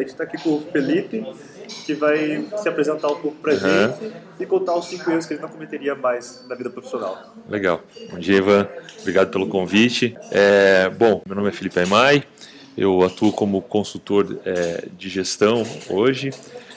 gente 0.00 0.10
está 0.12 0.24
aqui 0.24 0.36
com 0.42 0.50
o 0.56 0.60
Felipe, 0.72 1.24
que 1.86 1.94
vai 1.94 2.44
se 2.56 2.68
apresentar 2.68 3.08
um 3.08 3.16
pouco 3.16 3.36
pra 3.38 3.52
Uhum. 3.52 3.58
gente 3.58 4.12
e 4.38 4.46
contar 4.46 4.74
os 4.76 4.86
cinco 4.86 5.10
erros 5.10 5.26
que 5.26 5.34
ele 5.34 5.42
não 5.42 5.48
cometeria 5.48 5.94
mais 5.94 6.44
na 6.48 6.54
vida 6.54 6.70
profissional. 6.70 7.34
Legal. 7.48 7.82
Bom 8.10 8.18
dia, 8.18 8.38
Ivan. 8.38 8.68
Obrigado 9.00 9.30
pelo 9.30 9.48
convite. 9.48 10.16
É, 10.30 10.88
bom, 10.90 11.22
meu 11.26 11.36
nome 11.36 11.48
é 11.48 11.52
Felipe 11.52 11.78
Aimai. 11.78 12.24
Eu 12.76 13.02
atuo 13.04 13.32
como 13.32 13.60
consultor 13.60 14.38
é, 14.44 14.86
de 14.96 15.08
gestão 15.08 15.64
hoje. 15.88 16.30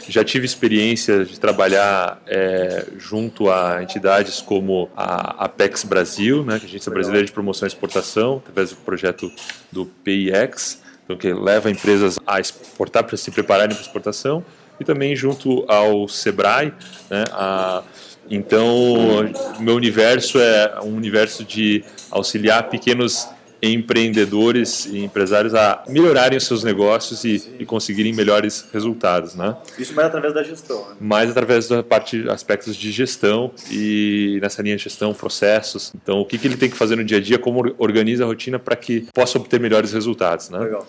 Já 0.09 0.21
tive 0.21 0.45
experiência 0.45 1.23
de 1.23 1.39
trabalhar 1.39 2.21
é, 2.27 2.85
junto 2.97 3.49
a 3.49 3.81
entidades 3.81 4.41
como 4.41 4.89
a 4.97 5.45
Apex 5.45 5.85
Brasil, 5.85 6.43
né, 6.43 6.59
que 6.59 6.65
é 6.65 6.67
a 6.67 6.69
Agência. 6.69 6.91
Brasileira 6.91 7.25
de 7.25 7.31
Promoção 7.31 7.65
e 7.65 7.69
Exportação, 7.69 8.37
através 8.43 8.71
do 8.71 8.75
projeto 8.77 9.31
do 9.71 9.85
PIX, 9.85 10.82
então, 11.03 11.17
que 11.17 11.33
leva 11.33 11.69
empresas 11.69 12.19
a 12.25 12.39
exportar 12.39 13.03
para 13.03 13.17
se 13.17 13.31
prepararem 13.31 13.75
para 13.75 13.81
exportação, 13.81 14.43
e 14.79 14.83
também 14.83 15.15
junto 15.15 15.65
ao 15.67 16.07
Sebrae, 16.07 16.73
né, 17.09 17.23
a 17.31 17.83
então, 18.29 19.29
meu 19.59 19.75
universo 19.75 20.39
é 20.39 20.79
um 20.81 20.95
universo 20.95 21.43
de 21.43 21.83
auxiliar 22.09 22.69
pequenos 22.69 23.27
empreendedores 23.71 24.85
e 24.87 24.99
empresários 24.99 25.55
a 25.55 25.83
melhorarem 25.87 26.37
os 26.37 26.45
seus 26.45 26.63
negócios 26.63 27.23
e, 27.23 27.41
e 27.59 27.65
conseguirem 27.65 28.13
melhores 28.13 28.65
resultados, 28.73 29.35
né? 29.35 29.55
Isso 29.79 29.93
mais 29.95 30.07
através 30.07 30.33
da 30.33 30.43
gestão. 30.43 30.79
Né? 30.89 30.95
Mais 30.99 31.29
através 31.29 31.67
da 31.69 31.81
parte 31.81 32.27
aspectos 32.29 32.75
de 32.75 32.91
gestão 32.91 33.51
e 33.71 34.37
nessa 34.41 34.61
linha 34.61 34.75
de 34.75 34.83
gestão 34.83 35.13
processos. 35.13 35.93
Então, 35.95 36.19
o 36.19 36.25
que, 36.25 36.37
que 36.37 36.45
ele 36.47 36.57
tem 36.57 36.69
que 36.69 36.75
fazer 36.75 36.97
no 36.97 37.03
dia 37.03 37.17
a 37.17 37.21
dia, 37.21 37.39
como 37.39 37.59
or- 37.59 37.75
organiza 37.77 38.23
a 38.23 38.27
rotina 38.27 38.59
para 38.59 38.75
que 38.75 39.07
possa 39.13 39.37
obter 39.37 39.59
melhores 39.59 39.93
resultados, 39.93 40.49
né? 40.49 40.59
Legal. 40.59 40.85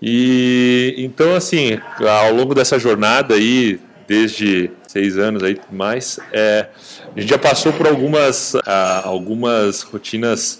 E 0.00 0.94
então, 0.98 1.34
assim, 1.34 1.80
ao 2.00 2.32
longo 2.34 2.54
dessa 2.54 2.78
jornada 2.78 3.34
aí, 3.34 3.80
desde 4.06 4.70
seis 4.96 5.18
anos 5.18 5.42
aí 5.42 5.60
mais, 5.70 6.18
é, 6.32 6.68
a 7.14 7.20
gente 7.20 7.28
já 7.28 7.36
passou 7.38 7.70
por 7.70 7.86
algumas, 7.86 8.54
ah, 8.64 9.02
algumas 9.04 9.82
rotinas 9.82 10.58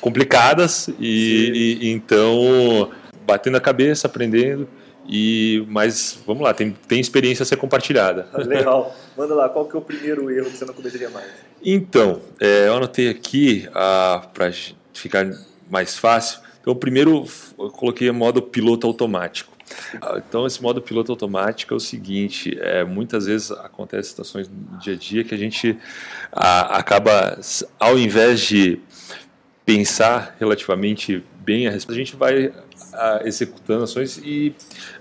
complicadas 0.00 0.88
e, 1.00 1.78
e- 1.80 1.90
então 1.90 2.92
batendo 3.26 3.56
a 3.56 3.60
cabeça, 3.60 4.06
aprendendo. 4.06 4.68
E 5.08 5.64
mas 5.68 6.16
vamos 6.24 6.44
lá, 6.44 6.54
tem, 6.54 6.76
tem 6.86 7.00
experiência 7.00 7.42
a 7.42 7.46
ser 7.46 7.56
compartilhada. 7.56 8.28
Legal. 8.46 8.94
Manda 9.16 9.34
lá, 9.34 9.48
qual 9.48 9.64
que 9.66 9.74
é 9.74 9.78
o 9.80 9.82
primeiro 9.82 10.30
erro 10.30 10.48
que 10.48 10.56
você 10.56 10.64
não 10.64 10.72
cometeria 10.74 11.10
mais? 11.10 11.26
Então, 11.64 12.20
é, 12.40 12.68
eu 12.68 12.74
anotei 12.76 13.08
aqui 13.08 13.68
para 14.32 14.52
ficar 14.92 15.28
mais 15.68 15.98
fácil. 15.98 16.38
Então, 16.60 16.72
primeiro 16.76 17.26
eu 17.58 17.68
coloquei 17.70 18.08
modo 18.12 18.40
piloto 18.40 18.86
automático. 18.86 19.51
Ah, 20.00 20.20
Então, 20.26 20.46
esse 20.46 20.62
modo 20.62 20.80
piloto 20.82 21.12
automático 21.12 21.72
é 21.74 21.76
o 21.76 21.80
seguinte: 21.80 22.56
é, 22.60 22.84
muitas 22.84 23.26
vezes 23.26 23.50
acontecem 23.50 24.10
situações 24.10 24.48
no 24.48 24.78
dia 24.78 24.94
a 24.94 24.96
dia 24.96 25.24
que 25.24 25.34
a 25.34 25.38
gente 25.38 25.76
ah, 26.32 26.76
acaba, 26.78 27.38
ao 27.78 27.98
invés 27.98 28.40
de 28.40 28.78
pensar 29.64 30.36
relativamente 30.40 31.22
bem 31.40 31.66
a 31.66 31.70
respeito, 31.70 31.96
a 32.00 32.04
gente 32.04 32.16
vai 32.16 32.52
ah, 32.92 33.20
executando 33.24 33.84
ações 33.84 34.18
e 34.24 34.54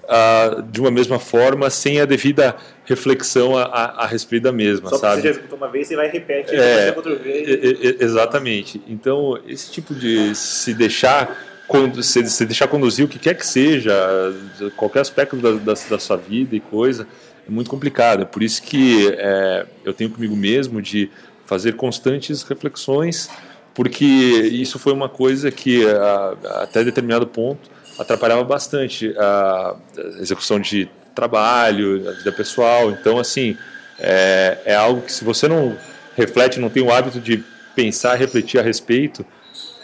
ah, 0.08 0.64
de 0.72 0.80
uma 0.80 0.92
mesma 0.92 1.20
forma, 1.20 1.70
sem 1.70 2.00
a 2.00 2.06
devida 2.06 2.56
reflexão 2.86 3.58
a, 3.58 3.64
a, 3.64 4.04
a 4.04 4.08
respeito 4.08 4.44
da 4.44 4.52
mesma, 4.52 4.90
Só 4.90 4.98
sabe? 4.98 5.22
você 5.22 5.28
já 5.28 5.30
executou 5.32 5.58
uma 5.58 5.70
vez, 5.70 5.88
você 5.88 5.96
vai 5.96 6.08
e 6.10 6.12
repete, 6.12 6.56
É, 6.56 6.94
outra 6.96 7.16
vez. 7.16 7.48
E- 7.48 7.78
e- 8.00 8.04
Exatamente. 8.04 8.82
Então, 8.88 9.40
esse 9.48 9.72
tipo 9.72 9.94
de 9.96 10.34
se 10.36 10.74
deixar, 10.74 11.36
se, 12.02 12.46
deixar 12.46 12.68
conduzir 12.68 13.06
o 13.06 13.08
que 13.08 13.20
quer 13.20 13.36
que 13.36 13.46
seja, 13.46 13.94
qualquer 14.76 15.00
aspecto 15.02 15.36
da, 15.38 15.52
da, 15.52 15.74
da 15.90 16.00
sua 16.00 16.18
vida 16.18 16.56
e 16.56 16.60
coisa, 16.60 17.08
é 17.48 17.52
muito 17.52 17.70
complicado. 17.70 18.24
É 18.24 18.26
por 18.26 18.44
isso 18.44 18.62
que 18.62 19.08
é, 19.18 19.66
eu 19.84 19.94
tenho 19.94 20.10
comigo 20.10 20.36
mesmo 20.36 20.82
de 20.82 21.10
fazer 21.46 21.76
constantes 21.76 22.44
reflexões, 22.44 23.30
porque 23.74 24.06
isso 24.06 24.78
foi 24.80 24.94
uma 24.94 25.10
coisa 25.10 25.52
que, 25.52 25.86
a- 25.90 26.38
até 26.64 26.84
determinado 26.84 27.26
ponto, 27.28 27.70
atrapalhava 28.00 28.44
bastante 28.44 29.14
a 29.18 29.76
execução 30.20 30.60
de 30.60 30.90
trabalho, 31.14 32.10
a 32.10 32.12
vida 32.14 32.32
pessoal. 32.32 32.92
Então, 32.92 33.20
assim, 33.20 33.58
é, 34.00 34.58
é 34.66 34.76
algo 34.76 35.02
que 35.02 35.12
se 35.12 35.24
você 35.24 35.48
não 35.48 35.78
reflete, 36.16 36.60
não 36.60 36.70
tem 36.70 36.84
o 36.84 36.92
hábito 36.92 37.20
de 37.20 37.44
pensar, 37.76 38.16
refletir 38.16 38.60
a 38.60 38.64
respeito, 38.64 39.26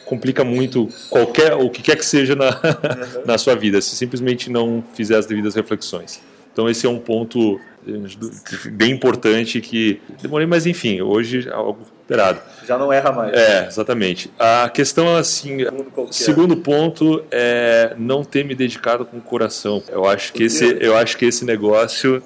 complica 0.07 0.43
muito 0.43 0.87
qualquer 1.09 1.53
o 1.53 1.69
que 1.69 1.81
quer 1.81 1.97
que 1.97 2.05
seja 2.05 2.35
na, 2.35 2.59
na 3.25 3.37
sua 3.37 3.55
vida, 3.55 3.81
se 3.81 3.95
simplesmente 3.95 4.49
não 4.49 4.83
fizer 4.93 5.17
as 5.17 5.25
devidas 5.25 5.53
reflexões. 5.53 6.21
Então 6.51 6.67
esse 6.67 6.87
é 6.87 6.89
um 6.89 6.97
ponto 6.97 7.59
eh, 7.87 8.71
bem 8.71 8.91
importante 8.91 9.61
que 9.61 10.01
demorei, 10.21 10.47
mas 10.47 10.65
enfim, 10.65 11.01
hoje 11.01 11.47
é 11.47 11.53
algo 11.53 11.85
superado. 12.01 12.41
Já 12.65 12.77
não 12.77 12.91
erra 12.91 13.11
mais. 13.11 13.33
É, 13.33 13.67
exatamente. 13.67 14.31
A 14.39 14.69
questão 14.69 15.15
assim, 15.15 15.59
Segundo. 15.59 16.13
Segundo 16.13 16.57
ponto 16.57 17.23
é 17.29 17.93
não 17.97 18.23
ter 18.23 18.43
me 18.43 18.55
dedicado 18.55 19.05
com 19.05 19.17
o 19.17 19.21
coração. 19.21 19.83
Eu 19.89 20.05
acho 20.05 20.33
que 20.33 20.43
esse, 20.43 20.77
eu 20.79 20.95
acho 20.97 21.17
que 21.17 21.25
esse 21.25 21.45
negócio 21.45 22.23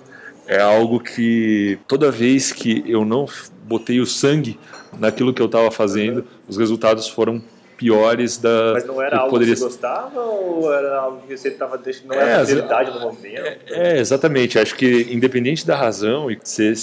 é 0.47 0.61
algo 0.61 0.99
que 0.99 1.79
toda 1.87 2.11
vez 2.11 2.53
que 2.53 2.83
eu 2.85 3.03
não 3.03 3.25
botei 3.63 3.99
o 3.99 4.05
sangue 4.05 4.59
naquilo 4.97 5.33
que 5.33 5.41
eu 5.41 5.45
estava 5.47 5.71
fazendo, 5.71 6.25
os 6.47 6.57
resultados 6.57 7.07
foram 7.07 7.41
piores 7.81 8.37
da 8.37 8.73
Mas 8.73 8.85
não 8.85 9.01
era 9.01 9.17
algo 9.17 9.31
poderia 9.31 9.55
que 9.55 9.59
você 9.59 9.65
gostava 9.65 10.21
ou 10.21 10.71
era 10.71 10.97
algo 10.99 11.21
que 11.27 11.35
você 11.35 11.47
estava 11.47 11.77
deixando, 11.79 12.09
não 12.09 12.15
É, 12.15 12.19
era 12.33 12.41
às- 12.41 12.49
prioridade 12.49 12.91
no 12.91 12.99
momento? 12.99 13.41
É, 13.71 13.97
exatamente. 13.99 14.59
Acho 14.59 14.75
que 14.75 15.07
independente 15.11 15.65
da 15.65 15.75
razão, 15.75 16.29
e 16.29 16.37
você, 16.41 16.73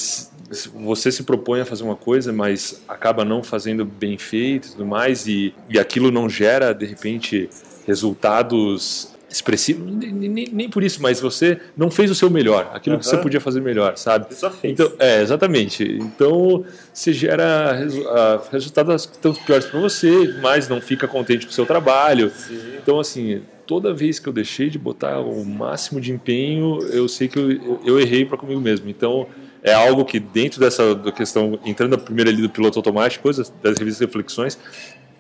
você 0.75 1.13
se 1.13 1.23
propõe 1.23 1.61
a 1.61 1.65
fazer 1.65 1.85
uma 1.85 1.95
coisa, 1.95 2.33
mas 2.33 2.83
acaba 2.89 3.25
não 3.25 3.43
fazendo 3.45 3.85
bem 3.85 4.19
feito 4.19 4.67
e 4.67 4.71
tudo 4.73 4.85
mais, 4.87 5.27
e, 5.29 5.55
e 5.69 5.79
aquilo 5.79 6.11
não 6.11 6.29
gera, 6.29 6.73
de 6.73 6.85
repente, 6.85 7.49
resultados 7.87 9.15
expressivos, 9.31 9.85
nem, 9.93 10.49
nem- 10.51 10.69
por 10.71 10.83
isso, 10.83 11.03
mas 11.03 11.21
você 11.21 11.59
não 11.77 11.91
fez 11.91 12.11
o 12.11 12.15
seu 12.15 12.31
melhor, 12.31 12.71
aquilo 12.73 12.99
que 12.99 13.05
você 13.07 13.17
podia 13.19 13.41
fazer 13.41 13.61
melhor, 13.61 13.97
sabe? 13.97 14.27
Você 14.31 14.37
só 14.41 14.51
fez. 14.51 14.73
Então, 14.73 14.91
é, 14.99 15.21
exatamente. 15.21 15.85
Então, 16.01 16.65
você 16.93 17.13
gera 17.13 17.73
resu- 17.73 18.09
ah, 18.09 18.41
resultados 18.51 19.07
que 19.07 19.13
estão 19.17 19.35
piores 19.35 19.67
para 19.67 19.79
você, 19.81 20.35
mas 20.41 20.69
não 20.69 20.81
fica 20.81 21.07
contente 21.07 21.45
com 21.45 21.53
o 21.53 21.55
seu 21.55 21.67
trabalho. 21.67 22.31
Sim. 22.35 22.59
Então, 22.83 22.99
assim, 22.99 23.43
toda 23.67 23.93
vez 23.93 24.19
que 24.19 24.29
eu 24.29 24.33
deixei 24.33 24.71
de 24.71 24.79
botar 24.79 25.21
o 25.21 25.45
máximo 25.45 26.01
de 26.01 26.11
empenho, 26.11 26.79
eu 26.91 27.07
sei 27.07 27.29
que 27.29 27.39
eu, 27.39 27.79
eu- 27.85 28.01
errei 28.01 28.25
para 28.25 28.39
comigo 28.39 28.61
mesmo. 28.61 28.89
Então, 28.89 29.27
é 29.63 29.75
algo 29.75 30.05
que 30.05 30.19
dentro 30.19 30.59
dessa 30.61 30.95
questão, 31.15 31.59
entrando 31.67 31.91
na 31.91 31.99
primeira 31.99 32.31
ali 32.31 32.41
do 32.41 32.49
piloto 32.49 32.79
automático, 32.79 33.23
coisas 33.25 33.53
das 33.63 33.77
revistas 33.79 34.07
reflexões, 34.07 34.59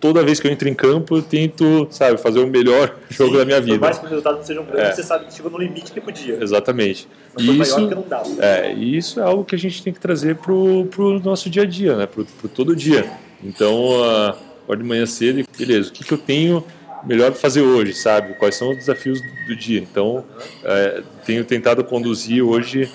toda 0.01 0.23
vez 0.23 0.39
que 0.41 0.47
eu 0.47 0.51
entro 0.53 0.69
em 0.69 0.75
campo, 0.75 1.17
eu 1.17 1.23
tento, 1.23 1.87
sabe, 1.91 2.19
fazer 2.19 2.39
o 2.41 2.47
melhor 2.47 2.95
jogo 3.11 3.37
da 3.37 3.45
minha 3.45 3.59
Por 3.59 3.65
vida. 3.67 3.79
mais 3.79 3.99
que 3.99 4.05
os 4.05 4.11
resultados 4.11 4.39
não 4.41 4.47
sejam 4.47 4.65
grandes, 4.65 4.89
É. 4.91 4.93
você 4.95 5.03
sabe 5.03 5.27
que 5.27 5.35
chegou 5.35 5.51
no 5.51 5.59
limite 5.59 5.93
que 5.93 6.01
podia. 6.01 6.39
Exatamente. 6.43 7.09
Não 7.39 7.45
foi 7.45 7.55
E 7.55 7.59
maior 7.59 7.63
isso, 7.63 7.89
que 7.89 7.95
não 7.95 8.03
dava. 8.09 8.29
é, 8.45 8.75
e 8.75 8.97
isso 8.97 9.21
é 9.21 9.23
algo 9.23 9.45
que 9.45 9.55
a 9.55 9.59
gente 9.59 9.83
tem 9.83 9.93
que 9.93 10.01
trazer 10.01 10.37
pro, 10.37 10.87
pro 10.91 11.19
nosso 11.21 11.49
dia 11.51 11.63
a 11.63 11.67
dia, 11.67 11.97
né? 11.97 12.07
Pro, 12.07 12.25
pro 12.25 12.49
todo 12.49 12.75
dia. 12.77 13.11
Então, 13.43 13.91
uh, 14.01 14.35
acordo 14.65 14.83
de 14.83 14.89
manhã 14.89 15.07
cedo 15.07 15.41
e, 15.41 15.45
beleza, 15.57 15.91
o 15.91 15.93
que, 15.93 16.05
que 16.05 16.13
eu 16.13 16.19
tenho 16.19 16.65
melhor 17.07 17.31
para 17.31 17.41
fazer 17.41 17.63
hoje, 17.63 17.95
sabe? 17.95 18.35
Quais 18.35 18.57
são 18.57 18.71
os 18.71 18.77
desafios 18.77 19.21
do 19.47 19.57
dia? 19.57 19.79
Então, 19.81 20.25
é, 20.65 21.03
tenho 21.25 21.45
tentado 21.45 21.85
conduzir 21.85 22.43
hoje 22.43 22.91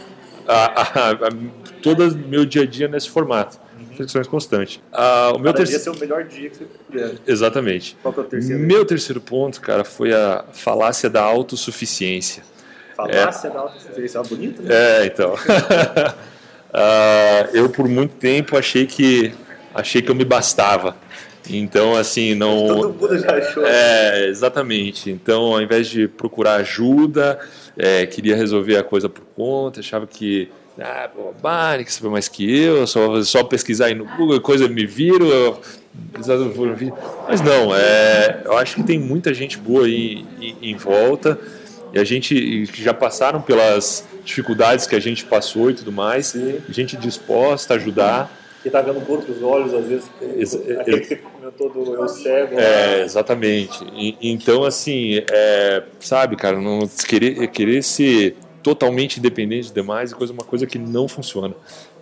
a, 0.46 0.82
a, 0.82 1.12
a, 1.12 1.30
todo 1.82 2.04
o 2.10 2.16
meu 2.28 2.46
dia 2.46 2.64
a 2.64 2.66
dia 2.66 2.88
nesse 2.90 3.10
formato. 3.10 3.58
Reflexões 3.94 4.28
constantes. 4.28 4.82
Ah, 4.92 5.32
o 5.36 5.40
meu 5.40 5.54
terceiro... 5.54 5.84
ser 5.84 5.90
o 5.92 6.00
melhor 6.00 6.24
dia 6.24 6.50
que 6.50 6.58
você 6.58 6.66
puder. 6.66 7.16
Exatamente. 7.28 7.96
Qual 8.02 8.14
é 8.18 8.20
o 8.20 8.24
terceiro? 8.24 8.62
Meu 8.62 8.84
terceiro 8.86 9.22
ponto, 9.22 9.62
cara, 9.62 9.84
foi 9.84 10.14
a 10.14 10.44
falácia 10.52 11.10
da 11.10 11.22
autossuficiência. 11.22 12.44
Falácia 12.96 13.50
da 13.50 13.60
autossuficiência. 13.60 14.20
É 14.20 14.24
bonito, 14.24 14.62
né? 14.64 14.70
É, 14.74 15.06
então. 15.06 15.36
Ah, 16.76 17.50
eu 17.54 17.70
por 17.70 17.88
muito 17.88 18.16
tempo 18.16 18.58
achei 18.58 18.88
que 18.88 19.32
achei 19.76 20.02
que 20.02 20.10
eu 20.10 20.16
me 20.16 20.26
bastava. 20.26 20.98
Então, 21.48 21.96
assim, 21.96 22.34
não. 22.34 22.66
Todo 22.82 22.94
mundo 22.94 23.20
já 23.20 23.38
achou. 23.38 23.64
É, 23.64 24.28
exatamente. 24.28 25.12
Então, 25.12 25.54
ao 25.54 25.62
invés 25.62 25.88
de 25.88 26.08
procurar 26.08 26.56
ajuda, 26.56 27.40
é, 27.78 28.08
queria 28.08 28.36
resolver 28.36 28.78
a 28.78 28.84
coisa 28.84 29.08
por 29.08 29.24
conta, 29.36 29.82
achava 29.82 30.08
que 30.08 30.50
ah, 30.80 31.10
bobagem, 31.16 31.86
que 31.86 31.92
sabe 31.94 32.10
mais 32.10 32.28
que 32.28 32.60
eu, 32.60 32.86
só, 32.88 33.22
só 33.24 33.44
pesquisar 33.44 33.86
aí 33.88 33.96
no 33.96 34.06
Google, 34.06 34.40
coisa 34.42 34.68
me 34.68 34.86
viro, 34.86 35.26
eu, 35.28 35.62
mas 37.28 37.42
não, 37.42 37.76
é, 37.76 38.42
eu 38.46 38.58
acho 38.58 38.76
que 38.76 38.84
tem 38.84 39.00
muita 39.00 39.34
gente 39.34 39.58
boa 39.58 39.86
aí 39.86 40.26
em, 40.42 40.72
em 40.72 40.76
volta 40.76 41.40
e 41.94 42.00
a 42.00 42.04
gente 42.04 42.68
que 42.74 42.82
já 42.84 42.94
passaram 42.94 43.42
pelas 43.42 44.04
dificuldades 44.26 44.88
que 44.88 44.96
a 44.96 45.00
gente 45.00 45.26
passou 45.26 45.70
e 45.70 45.74
tudo 45.76 45.92
mais, 45.92 46.28
Sim. 46.28 46.58
gente 46.70 46.98
disposta 46.98 47.74
a 47.74 47.78
ajudar. 47.78 48.32
que 48.64 48.70
tá 48.70 48.82
vendo 48.82 49.02
com 49.02 49.14
outros 49.14 49.44
olhos, 49.44 49.74
às 49.74 49.86
vezes, 49.86 50.06
Ex- 50.22 50.56
aquele 50.80 51.02
que 51.02 51.08
você 51.08 51.16
comentou 51.18 51.70
do 51.70 51.94
eu 51.94 52.08
cego. 52.08 52.58
É, 52.58 53.04
exatamente. 53.04 53.84
E- 53.94 54.18
então, 54.22 54.64
assim, 54.64 55.22
é, 55.30 55.84
sabe, 56.00 56.36
cara, 56.36 56.60
não 56.60 56.88
querer, 57.08 57.48
querer 57.50 57.84
ser 57.84 58.36
totalmente 58.64 59.20
independente 59.20 59.64
dos 59.64 59.74
demais 59.74 60.12
é 60.12 60.16
coisa, 60.16 60.34
uma 60.34 60.44
coisa 60.44 60.66
que 60.66 60.80
não 60.80 61.08
funciona. 61.08 61.54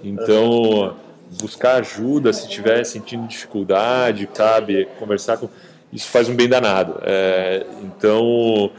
Então, 0.03 0.95
buscar 1.41 1.75
ajuda 1.75 2.31
se 2.31 2.43
estiver 2.45 2.83
sentindo 2.85 3.27
dificuldade, 3.27 4.29
sabe, 4.33 4.87
conversar 4.99 5.37
com. 5.37 5.49
Isso 5.91 6.07
faz 6.07 6.29
um 6.29 6.35
bem 6.35 6.47
danado. 6.47 6.99
É, 7.01 7.65
então, 7.83 8.71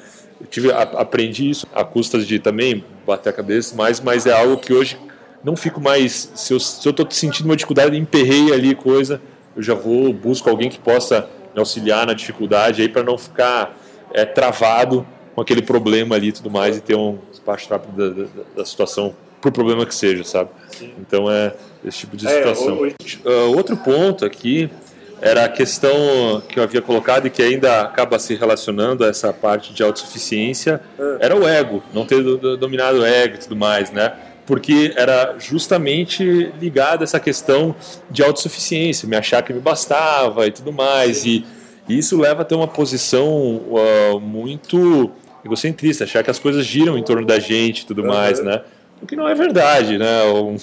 tive, 0.48 0.72
a- 0.72 0.82
aprendi 0.82 1.50
isso 1.50 1.66
a 1.74 1.84
custas 1.84 2.26
de 2.26 2.38
também 2.38 2.84
bater 3.06 3.28
a 3.28 3.32
cabeça, 3.32 3.74
mas, 3.76 4.00
mas 4.00 4.26
é 4.26 4.32
algo 4.32 4.56
que 4.56 4.72
hoje 4.72 4.98
não 5.44 5.56
fico 5.56 5.80
mais. 5.80 6.32
Se 6.34 6.54
eu, 6.54 6.60
tô 6.92 7.06
sentindo 7.10 7.46
uma 7.46 7.56
dificuldade, 7.56 7.96
emperrei 7.96 8.52
ali 8.52 8.74
coisa, 8.74 9.20
eu 9.56 9.62
já 9.62 9.74
vou, 9.74 10.12
busco 10.12 10.48
alguém 10.48 10.70
que 10.70 10.78
possa 10.78 11.28
me 11.52 11.58
auxiliar 11.60 12.06
na 12.06 12.14
dificuldade 12.14 12.80
aí 12.80 12.88
para 12.88 13.02
não 13.02 13.18
ficar 13.18 13.76
é, 14.14 14.24
travado 14.24 15.06
com 15.34 15.40
aquele 15.40 15.62
problema 15.62 16.14
ali 16.16 16.28
e 16.28 16.32
tudo 16.32 16.50
mais 16.50 16.76
e 16.76 16.80
ter 16.80 16.94
um 16.96 17.18
despacho 17.30 17.68
rápido 17.70 17.96
da, 18.14 18.22
da, 18.22 18.28
da 18.58 18.64
situação, 18.64 19.14
por 19.40 19.50
problema 19.50 19.84
que 19.86 19.94
seja, 19.94 20.24
sabe? 20.24 20.50
Então 20.98 21.30
é 21.30 21.52
esse 21.84 21.98
tipo 21.98 22.16
de 22.16 22.26
É, 22.26 22.30
situação. 22.30 22.78
hoje- 22.78 22.94
Ah, 23.24 23.44
outro 23.56 23.76
ponto 23.76 24.24
aqui 24.24 24.70
era 25.20 25.44
a 25.44 25.48
questão 25.48 26.42
que 26.48 26.58
eu 26.58 26.62
havia 26.62 26.82
colocado 26.82 27.26
e 27.26 27.30
que 27.30 27.42
ainda 27.42 27.82
acaba 27.82 28.18
se 28.18 28.34
relacionando 28.34 29.04
a 29.04 29.08
essa 29.08 29.32
parte 29.32 29.72
de 29.72 29.82
autossuficiência, 29.82 30.80
era 31.20 31.36
o 31.36 31.46
ego, 31.48 31.82
não 31.94 32.04
ter 32.04 32.22
do- 32.22 32.36
do- 32.36 32.56
dominado 32.56 32.98
o 33.00 33.04
ego 33.04 33.36
e 33.36 33.38
tudo 33.38 33.56
mais, 33.56 33.90
né? 33.90 34.12
Porque 34.44 34.92
era 34.96 35.36
justamente 35.38 36.52
ligado 36.60 37.02
a 37.02 37.04
essa 37.04 37.20
questão 37.20 37.74
de 38.10 38.22
autossuficiência, 38.24 39.08
me 39.08 39.16
achar 39.16 39.42
que 39.42 39.52
me 39.52 39.60
bastava 39.60 40.46
e 40.46 40.50
tudo 40.50 40.72
mais. 40.72 41.24
E, 41.24 41.44
e 41.88 41.96
isso 41.96 42.18
leva 42.20 42.42
a 42.42 42.44
ter 42.44 42.56
uma 42.56 42.66
posição 42.66 43.60
ah, 43.76 44.18
muito 44.18 45.10
egocentrista, 45.44 46.04
achar 46.04 46.22
que 46.22 46.30
as 46.30 46.38
coisas 46.38 46.64
giram 46.64 46.96
em 46.98 47.02
torno 47.02 47.24
da 47.26 47.38
gente 47.38 47.80
e 47.82 47.86
tudo 47.86 48.04
mais, 48.04 48.42
né? 48.42 48.62
O 49.02 49.06
que 49.06 49.16
não 49.16 49.28
é 49.28 49.34
verdade, 49.34 49.98
né? 49.98 50.22
O 50.24 50.56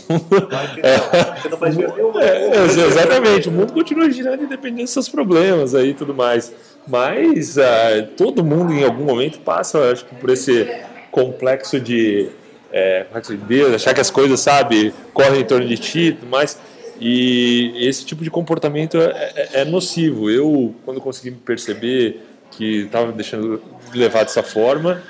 Você 1.41 1.49
não 1.49 1.57
faz 1.57 1.75
diferença 1.75 1.95
nenhuma. 1.97 2.23
é, 2.23 2.63
ex- 2.63 2.77
exatamente, 2.77 3.49
o 3.49 3.51
mundo 3.51 3.73
continua 3.73 4.09
girando 4.09 4.43
independente 4.43 4.83
dos 4.83 4.91
seus 4.93 5.09
problemas 5.09 5.75
aí 5.75 5.89
e 5.89 5.93
tudo 5.93 6.13
mais. 6.13 6.53
Mas 6.87 7.57
ah, 7.57 8.07
todo 8.15 8.43
mundo 8.43 8.71
em 8.73 8.83
algum 8.83 9.03
momento 9.03 9.39
passa, 9.39 9.91
acho 9.91 10.05
que, 10.05 10.15
por 10.15 10.29
esse 10.29 10.65
complexo 11.11 11.79
de, 11.79 12.29
é, 12.71 13.05
é 13.13 13.19
diz? 13.19 13.37
Deus, 13.41 13.73
achar 13.73 13.93
que 13.93 13.99
as 14.01 14.09
coisas, 14.09 14.39
sabe, 14.39 14.93
correm 15.13 15.41
em 15.41 15.45
torno 15.45 15.67
de 15.67 15.77
ti 15.77 15.99
e 15.99 16.11
tudo 16.13 16.29
mais. 16.29 16.57
E 17.01 17.73
esse 17.77 18.05
tipo 18.05 18.23
de 18.23 18.29
comportamento 18.29 18.97
é, 18.97 19.31
é- 19.35 19.49
é 19.61 19.65
nocivo. 19.65 20.29
Eu, 20.29 20.73
quando 20.85 20.99
consegui 21.01 21.31
me 21.31 21.37
perceber 21.37 22.21
que 22.51 22.81
estava 22.85 23.07
me 23.07 23.13
deixando 23.13 23.61
levar 23.93 24.23
dessa 24.23 24.43
forma, 24.43 25.01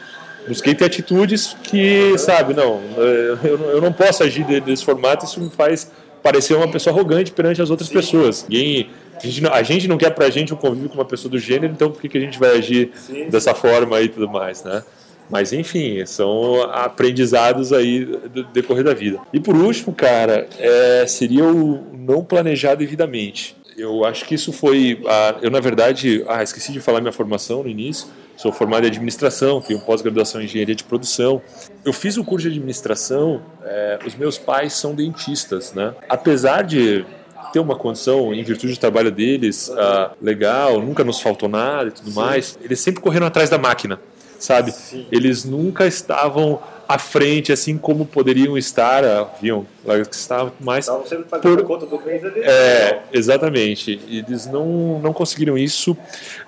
busquei 0.48 0.74
ter 0.74 0.86
atitudes 0.86 1.56
que, 1.64 2.18
sabe, 2.18 2.54
não, 2.54 2.82
eh, 2.98 3.38
eu, 3.74 3.82
não- 3.82 3.92
posso 3.94 4.24
agir 4.24 4.44
de- 4.46 4.60
desse 4.62 4.84
formato, 4.86 5.26
isso 5.26 5.40
me 5.40 5.50
faz 5.50 5.92
parecer 6.24 6.54
uma 6.56 6.68
pessoa 6.70 6.96
arrogante 6.96 7.32
perante 7.32 7.62
as 7.62 7.70
outras 7.70 7.90
pessoas. 7.90 8.46
Ninguém, 8.48 8.90
a, 9.16 9.20
gente 9.26 9.42
não, 9.42 9.54
a 9.54 9.64
gente 9.64 9.88
não 9.88 9.98
quer 9.98 10.12
pra 10.12 10.30
gente 10.30 10.54
um 10.54 10.58
convívio 10.58 10.90
com 10.90 10.96
uma 10.96 11.06
pessoa 11.06 11.32
do 11.32 11.40
gênero, 11.40 11.72
então 11.74 11.92
por 11.92 12.02
que, 12.02 12.10
que 12.10 12.18
a 12.18 12.22
gente 12.22 12.38
vai 12.40 12.58
agir 12.58 12.92
Sim. 12.96 13.30
dessa 13.30 13.54
forma 13.54 14.00
e 14.02 14.10
tudo 14.10 14.28
mais, 14.30 14.64
né? 14.64 14.84
Mas 15.30 15.54
enfim, 15.54 16.04
são 16.08 16.64
aprendizados 16.72 17.72
aí 17.72 18.04
do 18.04 18.44
decorrer 18.46 18.84
da 18.84 18.94
vida. 18.96 19.20
E 19.32 19.40
por 19.40 19.56
último, 19.56 19.94
cara, 19.94 20.48
é, 20.58 21.06
seria 21.08 21.46
o 21.46 21.86
não 21.94 22.24
planejar 22.24 22.74
devidamente. 22.76 23.56
Eu 23.80 24.04
acho 24.04 24.26
que 24.26 24.36
isso 24.36 24.52
foi. 24.52 25.02
ah, 25.08 25.36
eu, 25.42 25.50
na 25.50 25.60
verdade, 25.60 26.24
ah, 26.28 26.44
esqueci 26.44 26.72
de 26.72 26.82
falar 26.82 27.00
minha 27.00 27.14
formação 27.14 27.64
no 27.64 27.70
início. 27.70 28.08
Sou 28.36 28.52
formado 28.52 28.86
em 28.86 28.88
administração, 28.88 29.62
tenho 29.62 29.80
pós-graduação 29.82 30.42
em 30.42 30.46
engenharia 30.46 30.76
de 30.76 30.84
produção. 30.84 31.42
Eu 31.84 31.92
fiz 31.92 32.16
o 32.16 32.24
curso 32.24 32.48
de 32.48 32.56
administração, 32.56 33.42
eh, 33.66 34.00
os 34.06 34.16
meus 34.16 34.38
pais 34.38 34.74
são 34.74 34.96
dentistas, 34.96 35.74
né? 35.74 35.94
Apesar 36.08 36.62
de 36.62 37.06
ter 37.52 37.60
uma 37.60 37.76
condição, 37.76 38.34
em 38.34 38.42
virtude 38.42 38.74
do 38.74 38.80
trabalho 38.80 39.12
deles, 39.12 39.70
ah, 39.72 40.12
legal, 40.22 40.82
nunca 40.82 41.04
nos 41.04 41.20
faltou 41.20 41.50
nada 41.50 41.90
e 41.90 41.92
tudo 41.92 42.12
mais, 42.12 42.58
eles 42.64 42.80
sempre 42.80 43.02
correram 43.02 43.28
atrás 43.28 43.50
da 43.50 43.58
máquina, 43.58 44.00
sabe? 44.38 44.72
Sim. 44.72 45.06
Eles 45.12 45.44
nunca 45.44 45.86
estavam 45.86 46.62
à 46.90 46.98
frente, 46.98 47.52
assim 47.54 47.78
como 47.78 48.04
poderiam 48.04 48.58
estar, 48.58 49.06
ah, 49.06 49.28
viam, 49.40 49.64
lá 49.86 50.04
que 50.04 50.16
estavam 50.16 50.52
mais 50.60 50.86
Estavam 50.86 51.06
sempre 51.06 51.26
pagando 51.26 51.58
Por- 51.58 51.66
conta 51.68 51.86
do 51.86 52.04
mês 52.04 52.26
ali. 52.26 52.42
é, 52.42 53.00
exatamente. 53.14 54.02
Eles 54.10 54.48
não, 54.48 54.98
não 55.00 55.14
conseguiram 55.14 55.56
isso, 55.56 55.96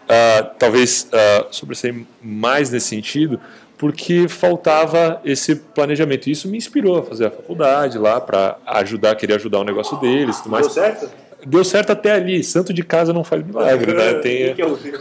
ah, 0.10 0.50
talvez 0.58 1.08
ah, 1.14 1.46
sobressair 1.52 1.96
mais 2.20 2.72
nesse 2.72 2.88
sentido, 2.88 3.40
porque 3.78 4.28
faltava 4.28 5.22
esse 5.24 5.56
planejamento. 5.56 6.28
Isso 6.28 6.48
me 6.48 6.58
inspirou 6.58 6.98
a 6.98 7.04
fazer 7.04 7.28
a 7.28 7.32
faculdade 7.32 8.00
lá 8.00 8.20
para 8.20 8.58
ajudar, 8.66 9.14
querer 9.16 9.36
ajudar 9.36 9.60
o 9.60 9.64
negócio 9.64 9.96
deles, 9.98 10.38
tudo 10.38 10.50
mais. 10.54 10.66
Deu 10.66 10.74
certo? 10.74 11.08
Deu 11.46 11.64
certo 11.64 11.92
até 11.92 12.12
ali. 12.12 12.44
Santo 12.44 12.74
de 12.74 12.84
casa 12.84 13.12
não 13.14 13.24
faz 13.24 13.46
milagre, 13.46 13.94
né? 13.94 14.12
O 14.12 14.22
Tem, 14.22 14.38
que 14.50 14.54
que 14.56 14.62
eu 14.64 14.76
vi? 14.76 14.92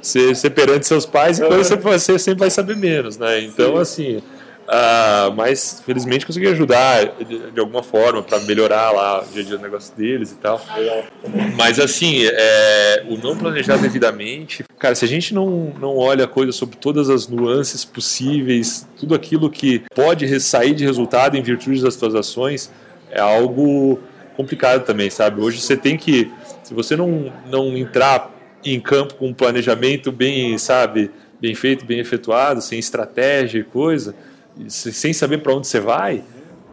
ser, 0.00 0.34
ser 0.36 0.50
perante 0.50 0.86
seus 0.86 1.06
pais 1.06 1.38
e 1.38 1.42
Uhum. 1.42 1.48
coisa 1.48 1.64
sempre, 1.64 1.82
você 1.84 2.18
sempre 2.18 2.40
vai 2.40 2.50
saber 2.50 2.76
menos, 2.76 3.16
né? 3.16 3.40
Então, 3.40 3.76
assim, 3.76 4.20
ah, 4.66 5.32
mas 5.34 5.82
felizmente 5.86 6.26
consegui 6.26 6.48
ajudar 6.48 7.14
de, 7.26 7.50
de 7.52 7.60
alguma 7.60 7.82
forma 7.82 8.22
para 8.22 8.38
melhorar 8.40 8.90
lá 8.90 9.22
o 9.22 9.26
dia 9.32 9.42
a 9.42 9.44
dia 9.46 9.56
do 9.56 9.62
negócio 9.62 9.94
deles 9.96 10.32
e 10.32 10.34
tal. 10.34 10.60
Mas 11.56 11.78
assim, 11.78 12.24
é, 12.24 13.04
o 13.08 13.16
não 13.16 13.36
planejar 13.36 13.76
devidamente, 13.78 14.64
cara, 14.78 14.94
se 14.94 15.04
a 15.04 15.08
gente 15.08 15.32
não, 15.32 15.72
não 15.80 15.96
olha 15.96 16.24
a 16.24 16.28
coisa 16.28 16.52
sobre 16.52 16.76
todas 16.76 17.08
as 17.08 17.28
nuances 17.28 17.84
possíveis, 17.84 18.86
tudo 18.98 19.14
aquilo 19.14 19.48
que 19.48 19.82
pode 19.94 20.38
sair 20.40 20.74
de 20.74 20.84
resultado 20.84 21.36
em 21.36 21.42
virtude 21.42 21.80
das 21.82 21.94
suas 21.94 22.14
ações, 22.14 22.70
é 23.10 23.20
algo 23.20 23.98
complicado 24.42 24.84
também, 24.84 25.10
sabe? 25.10 25.40
Hoje 25.40 25.60
você 25.60 25.76
tem 25.76 25.96
que, 25.96 26.30
se 26.62 26.72
você 26.72 26.94
não, 26.94 27.32
não 27.50 27.76
entrar 27.76 28.30
em 28.64 28.78
campo 28.78 29.16
com 29.16 29.26
um 29.26 29.34
planejamento 29.34 30.12
bem, 30.12 30.56
sabe, 30.58 31.10
bem 31.40 31.56
feito, 31.56 31.84
bem 31.84 31.98
efetuado, 31.98 32.60
sem 32.62 32.78
estratégia 32.78 33.58
e 33.58 33.64
coisa, 33.64 34.14
se- 34.68 34.92
sem 34.92 35.12
saber 35.12 35.38
para 35.38 35.52
onde 35.54 35.66
você 35.66 35.80
vai, 35.80 36.22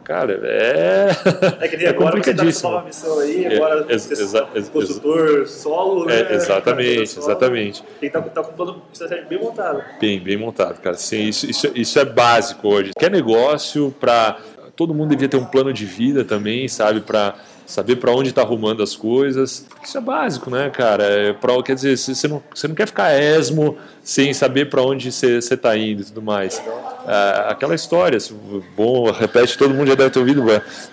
cara, 0.03 0.39
é, 0.43 1.07
É 1.59 1.67
que 1.67 1.75
nem 1.77 1.87
é 1.87 1.89
agora 1.89 2.21
você 2.21 2.33
tá 2.35 2.43
com 2.43 2.67
uma 2.67 2.83
missão 2.83 3.19
aí, 3.19 3.45
É, 3.45 3.55
agora 3.55 3.85
ex- 3.89 4.03
você 4.03 4.37
é 4.37 4.61
consultor 4.71 5.47
solo, 5.47 6.05
né? 6.05 6.21
É, 6.21 6.35
exatamente, 6.35 7.07
Solo. 7.07 7.25
exatamente. 7.25 7.81
Tem 7.99 8.11
que 8.11 8.17
estar 8.17 8.21
tá, 8.29 8.43
com 8.43 8.53
todo 8.53 8.73
o 8.73 8.81
estratégia 8.93 9.25
bem 9.25 9.39
montado. 9.39 9.83
Bem, 9.99 10.19
bem 10.19 10.37
montado, 10.37 10.79
cara. 10.81 10.97
Sim, 10.97 11.23
isso, 11.29 11.49
isso, 11.49 11.71
isso 11.73 11.97
é 11.97 12.05
básico 12.05 12.67
hoje. 12.67 12.91
Quer 12.95 13.09
negócio 13.09 13.91
para 13.99 14.37
todo 14.75 14.93
mundo 14.93 15.09
devia 15.09 15.29
ter 15.29 15.37
um 15.37 15.45
plano 15.45 15.71
de 15.71 15.85
vida 15.85 16.23
também, 16.25 16.67
sabe, 16.67 16.99
para 17.01 17.35
saber 17.65 17.95
para 17.97 18.11
onde 18.11 18.29
está 18.29 18.41
arrumando 18.41 18.83
as 18.83 18.95
coisas. 18.95 19.65
Isso 19.83 19.97
é 19.97 20.01
básico, 20.01 20.49
né, 20.49 20.69
cara? 20.69 21.03
É 21.03 21.33
pra, 21.33 21.61
quer 21.63 21.75
dizer, 21.75 21.97
você 21.97 22.27
não, 22.27 22.41
você 22.53 22.67
não 22.67 22.75
quer 22.75 22.87
ficar 22.87 23.13
esmo 23.19 23.77
sem 24.03 24.33
saber 24.33 24.69
para 24.69 24.81
onde 24.81 25.11
você 25.11 25.37
está 25.39 25.75
indo 25.75 26.01
e 26.01 26.05
tudo 26.05 26.21
mais. 26.21 26.61
Ah, 27.07 27.47
aquela 27.49 27.73
história, 27.75 28.19
se- 28.19 28.33
bom, 28.75 29.11
repete, 29.11 29.57
todo 29.57 29.73
mundo 29.73 29.87
já 29.87 29.95
deve 29.95 30.09
ter 30.09 30.19
ouvido, 30.19 30.43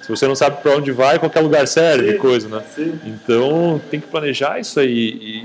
se 0.03 0.09
você 0.09 0.27
não 0.27 0.35
sabe 0.35 0.63
para 0.63 0.77
onde 0.77 0.93
vai, 0.93 1.19
qualquer 1.19 1.41
lugar 1.41 1.67
serve, 1.67 2.13
Sim, 2.13 2.19
coisa, 2.19 2.49
né? 2.49 2.63
sim. 2.75 2.99
Então 3.05 3.81
tem 3.91 4.01
que 4.01 4.07
planejar 4.07 4.59
isso 4.61 4.79
aí 4.81 4.91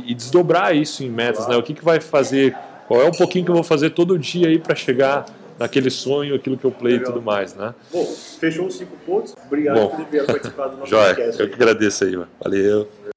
e, 0.06 0.12
e 0.12 0.14
desdobrar 0.14 0.76
isso 0.76 1.04
em 1.04 1.10
metas, 1.10 1.48
né? 1.48 1.56
O 1.58 1.64
que, 1.64 1.74
que 1.74 1.84
vai 1.84 2.00
fazer, 2.00 2.56
qual 2.88 3.02
é 3.02 3.06
o 3.06 3.12
pouquinho 3.12 3.44
que 3.46 3.52
eu 3.52 3.56
vou 3.56 3.64
fazer 3.64 3.90
todo 3.92 4.18
dia 4.18 4.48
aí 4.48 4.60
para 4.60 4.76
chegar 4.76 5.26
naquele 5.60 5.90
sonho, 5.90 6.36
aquilo 6.36 6.58
que 6.58 6.66
eu 6.66 6.72
play 6.72 6.96
e 6.96 7.04
tudo 7.04 7.22
mais, 7.22 7.56
né? 7.56 7.74
Bom, 7.92 8.06
fechou 8.06 8.68
os 8.68 8.76
cinco 8.78 8.96
pontos. 9.06 9.36
Obrigado 9.46 9.76
Bom. 9.76 9.90
por 9.90 10.06
ter 10.06 10.20
vindo 10.20 10.26
participar 10.28 10.68
do 10.68 10.78
nosso 10.78 10.90
Joia, 10.92 11.16
podcast. 11.16 11.42
eu 11.42 11.48
que 11.50 11.56
agradeço 11.56 12.04
aí, 12.04 12.12
mano. 12.16 12.30
Valeu. 12.40 13.17